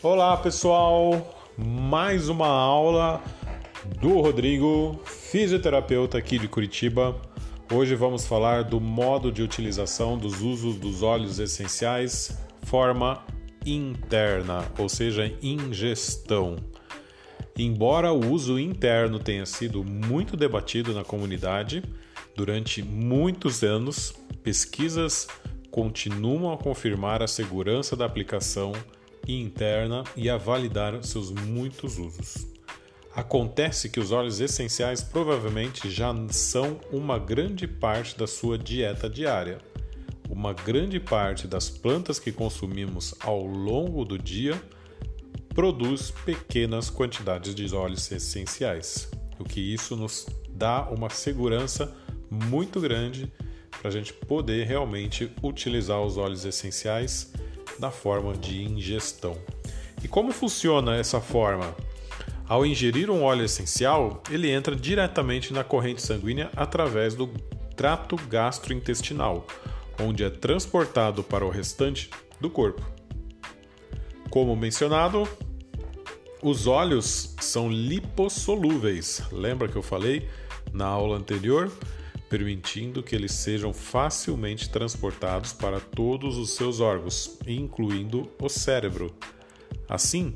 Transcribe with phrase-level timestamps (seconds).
[0.00, 3.20] Olá pessoal, mais uma aula
[4.00, 7.20] do Rodrigo, fisioterapeuta aqui de Curitiba.
[7.72, 13.24] Hoje vamos falar do modo de utilização dos usos dos óleos essenciais, forma
[13.66, 16.54] interna, ou seja, ingestão.
[17.58, 21.82] Embora o uso interno tenha sido muito debatido na comunidade
[22.36, 25.26] durante muitos anos, pesquisas
[25.72, 28.72] continuam a confirmar a segurança da aplicação
[29.36, 32.46] interna e a validar seus muitos usos.
[33.14, 39.58] Acontece que os óleos essenciais provavelmente já são uma grande parte da sua dieta diária.
[40.30, 44.60] Uma grande parte das plantas que consumimos ao longo do dia
[45.54, 49.10] produz pequenas quantidades de óleos essenciais,
[49.40, 51.92] o que isso nos dá uma segurança
[52.30, 53.32] muito grande
[53.80, 57.32] para a gente poder realmente utilizar os óleos essenciais
[57.78, 59.36] da forma de ingestão.
[60.02, 61.74] E como funciona essa forma?
[62.48, 67.28] Ao ingerir um óleo essencial, ele entra diretamente na corrente sanguínea através do
[67.76, 69.46] trato gastrointestinal,
[70.00, 72.82] onde é transportado para o restante do corpo.
[74.30, 75.28] Como mencionado,
[76.42, 79.22] os óleos são lipossolúveis.
[79.32, 80.28] Lembra que eu falei
[80.72, 81.70] na aula anterior?
[82.28, 89.14] Permitindo que eles sejam facilmente transportados para todos os seus órgãos, incluindo o cérebro.
[89.88, 90.34] Assim,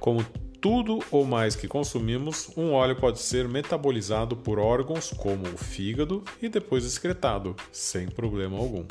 [0.00, 0.24] como
[0.60, 6.24] tudo ou mais que consumimos, um óleo pode ser metabolizado por órgãos como o fígado
[6.40, 8.86] e depois excretado, sem problema algum.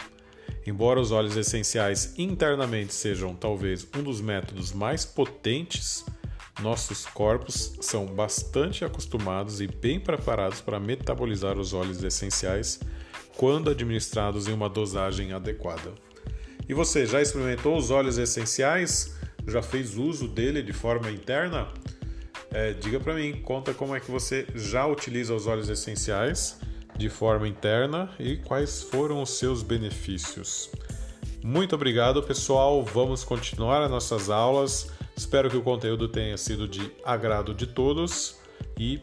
[0.66, 6.06] Embora os óleos essenciais internamente sejam talvez um dos métodos mais potentes
[6.62, 12.80] nossos corpos são bastante acostumados e bem preparados para metabolizar os óleos essenciais
[13.38, 15.92] quando administrados em uma dosagem adequada.
[16.68, 19.16] E você já experimentou os óleos essenciais?
[19.48, 21.68] Já fez uso dele de forma interna?
[22.52, 26.59] É, diga para mim, conta como é que você já utiliza os óleos essenciais
[26.96, 30.69] de forma interna e quais foram os seus benefícios.
[31.44, 32.84] Muito obrigado, pessoal.
[32.84, 34.90] Vamos continuar as nossas aulas.
[35.16, 38.40] Espero que o conteúdo tenha sido de agrado de todos
[38.78, 39.00] e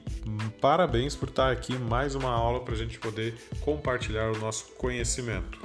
[0.61, 5.59] parabéns por estar aqui mais uma aula para a gente poder compartilhar o nosso conhecimento.